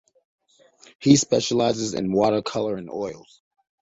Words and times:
He 0.97 1.15
specializes 1.15 1.93
in 1.93 2.11
watercolor 2.11 2.75
and 2.75 2.89
oils. 2.89 3.43